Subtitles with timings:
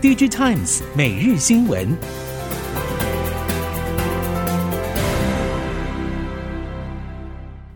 [0.00, 1.88] DigiTimes 每日新闻，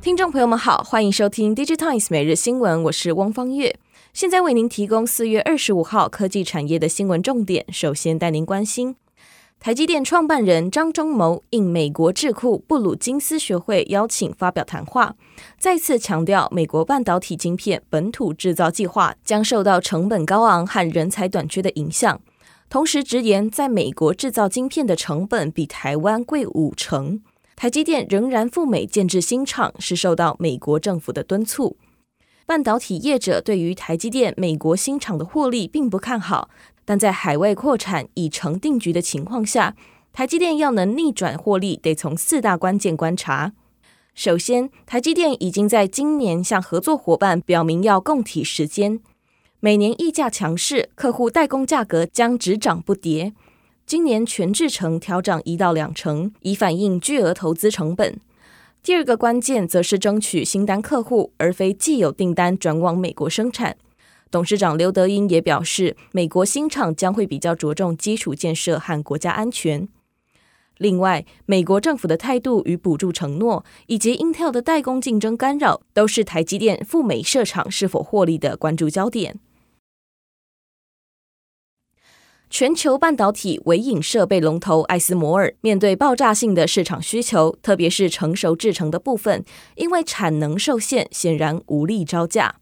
[0.01, 3.77] 听众朋友们好，欢迎收听 DigiTimes 每日新闻，我是汪芳月，
[4.13, 7.67] 现在为您提供四月二十五号科技产业的新闻重点。
[7.73, 8.95] 首先带您关心。
[9.63, 15.15] 台积电创办人张忠谋应美国智库布鲁金斯学会邀请发表谈话，
[15.57, 22.21] 再次强调美国半导体晶片本土制造计划将受到成本高昂和人才短缺的影响，
[22.69, 27.23] 同时直言在美国制造晶片的成本比台湾贵五成。
[27.55, 31.77] 台积电仍然赴美建置新厂是受到美国政府的敦促。
[32.45, 36.51] 半导体业者对于台积电美国新厂的获利并不看好。
[36.85, 39.77] 但在海外扩产已成定局的情况下，
[40.13, 43.53] 台积电要能逆转获利，得从四大关键观察。
[44.15, 49.01] 首先，台积电已经在今年向合作伙伴表明要共体时间，
[49.61, 53.33] 每年溢价强势，客户代工价格将只涨不跌。
[53.87, 58.21] 今年全制程调涨一到两成，以反映巨额投资成本。
[58.83, 63.77] 第二个关键则是争取新单客户，而非既有订单转往美国生产。
[64.33, 69.87] 董事长刘德英也表示，美国新厂将会比较着重基础建设和国家安全。
[70.79, 79.39] 另外，美国政府的态度与补助承诺，以及 Intel 的代工竞争干扰，都是台积电赴美设厂是否获利的关注焦点。
[82.49, 89.45] 全球半导体微影设备龙头艾斯摩尔面对爆炸性的市场需求，特别是成熟制程的部分，
[89.75, 92.57] 因为产能受限，显然无力招架。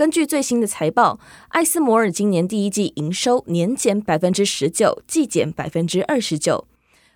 [0.00, 6.66] 根据最新的财报，艾斯摩尔今年第一季营收年减百分之十九，季减百分之二十九。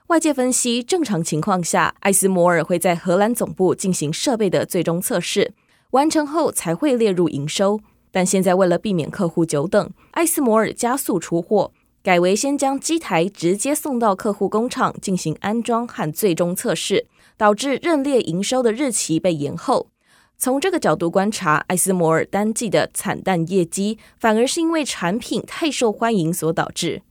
[0.08, 5.54] 外界分析，正常情况下，艾斯摩尔会在荷兰总部进行设备的最终测试，
[5.92, 7.80] 完成后才会列入营收。
[8.12, 17.06] 但现在为了避免客户久等，艾斯摩尔加速出货，改为先将机台直接送到客户工厂进行安装和最终测试，
[17.38, 19.88] 导致认列营收的日期被延后。
[20.36, 27.02] 从这个角度观察，艾斯摩尔单季的惨淡业绩，反而是因为产品太受欢迎所导致。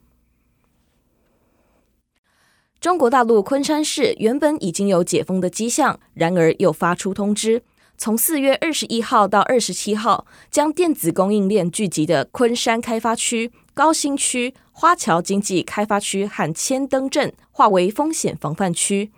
[2.80, 7.64] 中国大陆昆山市原本已经有解封的迹象，然而又发出通知，
[7.98, 19.12] 从四月二十一号到二十七号，将电子供应链聚集的昆山开发区、高新区、花桥经济开发区和千灯镇划为风险防范区。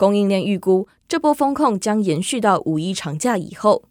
[0.00, 3.82] 供应链预估，这波风控将延续到五一长假以后。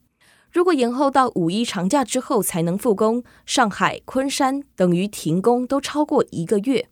[0.52, 6.88] 如果延后到五一长假之后才能复工，上海、昆山等于停工都超过一个月。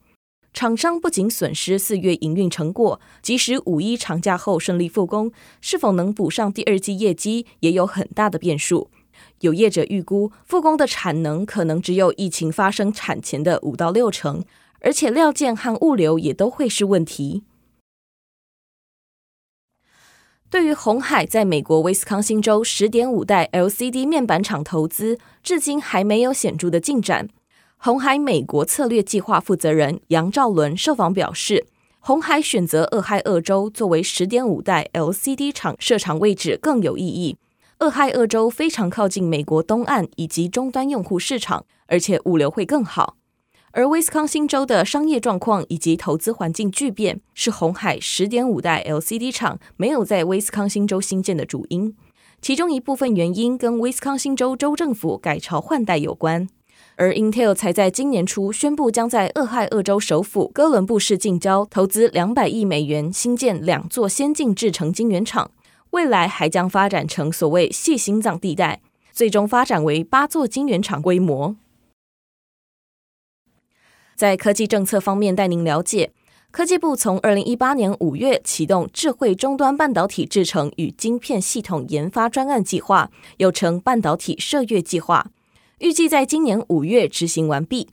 [0.53, 8.91] 厂商不仅损失四月营运成果，即使五一长假后顺利复工，是否能补上第二季业绩，也有很大的变数。
[9.39, 14.43] 有业者预估，复工的产能可能只有疫情发生产前的五到六成，
[14.81, 17.41] 而且料件和物流也都会是问题。
[20.49, 27.27] 对于鸿海在美国威斯康星州十点五代 LCD 面板厂投资，至今还没有显著的进展。
[27.75, 31.67] 鸿海美国策略计划负责人杨兆伦受访表示，
[31.99, 37.35] 鸿海选择俄亥俄州作为十点五代 LCD 厂设厂位置更有意义。
[37.79, 43.17] 俄亥俄州非常靠近美国东岸以及终端用户市场，而且物流会更好。
[43.71, 51.95] 而威斯康星州的商业状况以及投资环境巨变，是红海十点五代 LCD 厂没有在威斯康星州新建的主因。
[52.41, 56.47] 其中一部分原因跟威斯康星州州政府改朝换代有关。
[56.95, 65.51] 而 Intel 才在今年初宣布，将在俄亥俄州首府哥伦布市近郊投资两百亿美元新建两座先进制程晶圆厂，
[65.91, 68.81] 未来还将发展成所谓“细心脏地带”，
[69.13, 71.55] 最终发展为八座晶圆厂规模。
[74.17, 76.11] 在科技政策方面，带您了解，
[76.49, 85.27] 科技部从二零一八年五月启动智慧终端半导体制程与晶片系统研发专案计划，又称半导体射月计划，
[85.77, 87.89] 预计在今年五月执行完毕。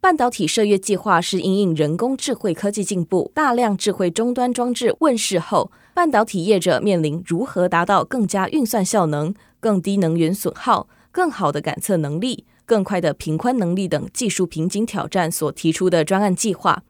[0.00, 12.46] 半导体射月计划是因应人工智慧科技进步，大量智慧终端装置问世后，半导体业者面临如何达到更加运算效能、更低能源损耗、更好的感测能力。
[12.70, 16.84] 更快的平宽能力等技术瓶颈挑战所提出的专案计划，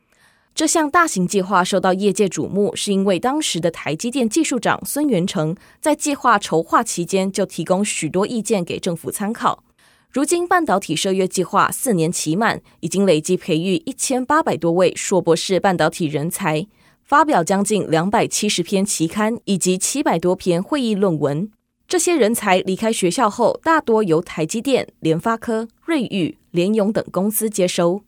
[0.54, 9.64] 这项大型计划受到业界瞩目，是因为当时的台积电技术长孙元成在计划筹划期间就提供许多意见给政府参考。
[10.10, 16.66] 如今半导体射约计划四年期满，已经累计培育一千八百多位硕博士半导体人才，
[17.02, 21.50] 发表将近两百七十篇期刊以及七百多篇会议论文。
[21.90, 28.04] 这些人才离开学校后，大多由台积电、联发科、瑞昱、联咏等公司接收。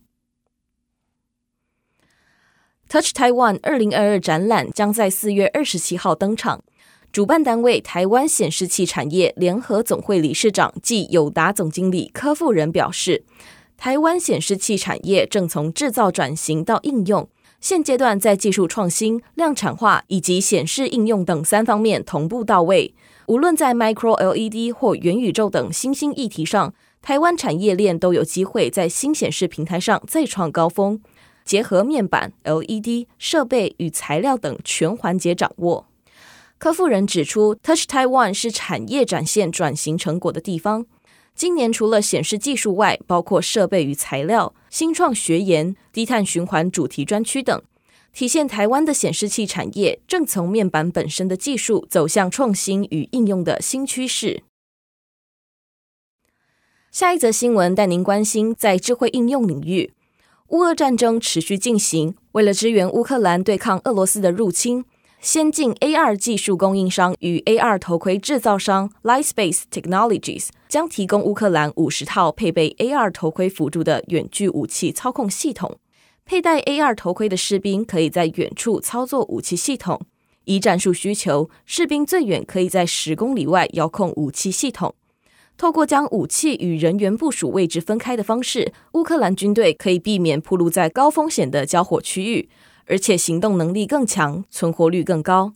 [2.88, 6.62] Touch Taiwan 二零二二展览将在四月二十七号登场。
[7.11, 13.25] 主办单位台湾显示器产业联合总会理事长暨友达总经理柯富仁表示，
[13.76, 17.29] 台湾显示器产业正从制造转型到应用，
[17.61, 22.94] 现阶段在技术创新、量产化以及显示应用等三方面同步到位。
[23.32, 31.00] 无论在 Micro LED 或元宇宙等新兴议题上，台湾产业链都有机会在新显示平台上再创高峰。
[31.43, 35.87] 结合面板、LED 设备与材料等全环节掌握。
[36.58, 40.84] 柯富人指出，Touch Taiwan 是产业展现转型成果的地方。
[41.34, 47.62] 今年除了显示技术外，包括设备与材料、新创学研、低碳循环主题专区等，
[48.12, 54.43] 体现台湾的显示器产业正从面板本身的技术走向创新与应用的新趋势。
[56.91, 59.94] 下一则新闻带您关心在智慧应用领域。
[60.49, 64.85] 乌俄战争持续进行，为了支援乌克兰对抗俄罗斯的入侵，
[65.19, 75.79] 先进 AR 技术供应商与 AR 头盔制造商 Lightspace Technologies 将提供乌克兰五十套配备 AR 头盔辅助的远距武器操控系统。
[76.32, 80.00] 佩戴 AR 头盔的士兵可以在远处操作武器系统，
[80.44, 84.94] 依战术需求，士兵最远可以在十公里外遥控武器系统。
[85.58, 92.49] 透过将武器与人员部署位置分开的方式，乌克兰军队可以避免暴露在高风险的交火区域，
[92.87, 95.52] 而且行动能力更强，存活率更高。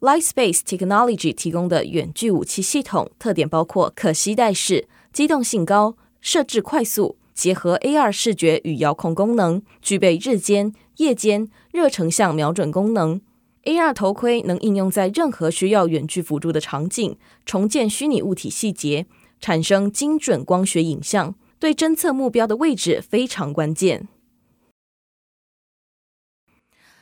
[0.00, 13.20] Lightspace Technology 提供的远距武器系统特点包括可携带式、机动性高、设置快速、结合 AR 视觉与遥控功能，具备日间、夜间、热成像瞄准功能。
[13.64, 19.06] AR 头盔能应用在任何需要远距辅助的场景，重建虚拟物体细节，
[19.40, 24.06] 产生精准光学影像，对侦测目标的位置非常关键。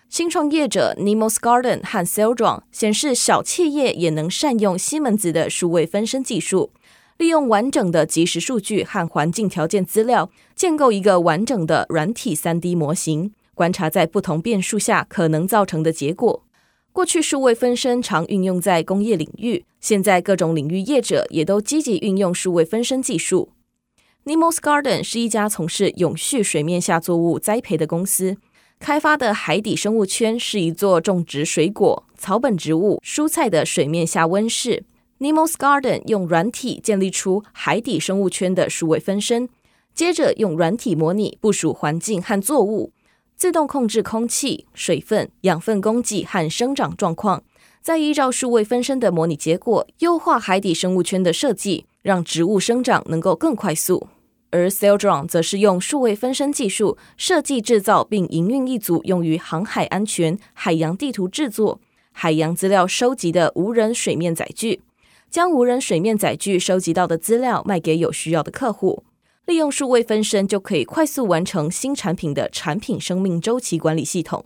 [0.09, 6.71] 新创业者 Nemos Garden 和 Cellrun 显示，小企业也能善用西门子的数位分身技术，
[7.23, 16.45] 利用完整的即时数据和环境条件资料，建构一个完整的软体 3D 模型，观察在不同变数下可能造成的结果。
[16.91, 23.51] 过去数位分身常运用在工业领域，现在各种领域业者也都积极运用数位分身技术。
[24.25, 28.37] Nemos Garden 是一家从事永续水面下作物栽培的公司，
[28.81, 34.83] 开发的海底生物圈是一座种植水果、草本植物、蔬菜的水面下温室。
[35.23, 39.49] Nemos Garden 用软体建立出海底生物圈的数位分身，
[39.95, 42.93] 接着用软体模拟部署环境和作物。
[43.37, 47.45] 自动控制空气、水分、养分供给和生长状况，
[47.81, 54.09] 再依照数位分身的模拟结果，优化海底生物圈的设计，让植物生长能够更快速。
[54.51, 61.81] 而 Cellrun 则是用数位分身技术设计制造并营运一组用于航海安全、海洋地图制作、
[62.11, 64.81] 海洋资料收集的无人水面载具，
[65.33, 69.03] 将无人水面载具收集到的资料卖给有需要的客户。
[69.47, 74.45] 利用数位分身就可以快速完成新产品的产品生命周期管理系统。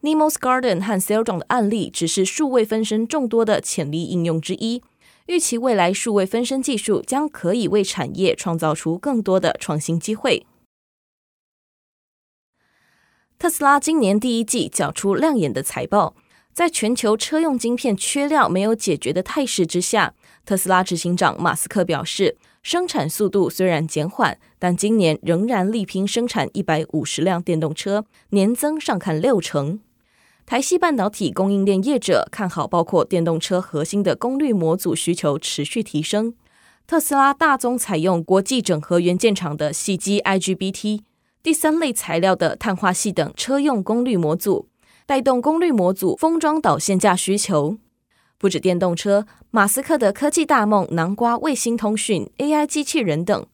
[0.00, 4.82] Nemos Garden 和 s e l d r o n 的案例只是数位分身众多的潜力应用之一。
[5.26, 10.46] 预期未来数位分身技术将可以为产业创造出更多的创新机会。
[13.38, 16.16] 特斯拉今年第一季缴出亮眼的财报，
[16.52, 22.36] 在全球车用晶片缺料没有解决的态势之下，特斯拉执行长马斯克表示。
[22.62, 29.80] 生产速度虽然减缓，但今年仍然力拼生产一百五十辆电动车，年增上看六成。
[30.46, 36.34] 台系半导体供应链业者看好，包括电动车核心的功率模组需求持续提升。
[36.86, 41.00] 特斯拉大宗采用国际整合元件厂的细基 IGBT，
[41.42, 44.68] 第三类材料的碳化矽等车用功率模组，
[45.12, 47.76] 带动功率模组封装导线架需求。
[48.38, 53.44] 不止电动车，马斯克的科技大梦南瓜卫星通讯、AI 机器人等。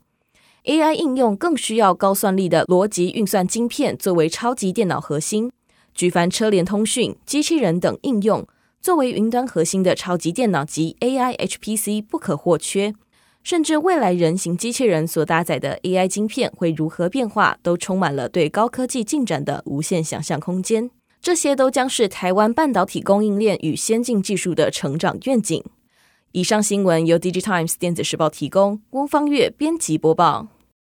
[0.67, 5.51] AI 应用更需要高算力的逻辑运算晶片作为超级电脑核心，
[5.93, 8.47] 举凡车联通讯、机器人等应用，
[8.81, 12.95] 作为云端核心的超级电脑及 AI HPC 不可或缺。
[13.43, 20.91] 甚至未来人形机器人所搭载的 AI 晶片会如何变化，都充满了对高科技进展的无限想象空间。
[21.29, 25.63] 这些都将是台湾半导体供应链与先进技术的成长愿景。
[26.33, 30.49] 以上新闻由 DigiTimes 电子时报提供，翁方月编辑播报。